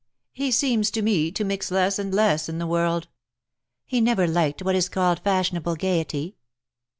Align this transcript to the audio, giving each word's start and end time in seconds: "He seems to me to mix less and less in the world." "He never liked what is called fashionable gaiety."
"He 0.31 0.49
seems 0.49 0.89
to 0.89 1.03
me 1.03 1.31
to 1.31 1.43
mix 1.43 1.69
less 1.69 1.99
and 1.99 2.11
less 2.11 2.49
in 2.49 2.57
the 2.57 2.65
world." 2.65 3.07
"He 3.85 4.01
never 4.01 4.25
liked 4.25 4.63
what 4.63 4.73
is 4.73 4.89
called 4.89 5.19
fashionable 5.19 5.75
gaiety." 5.75 6.37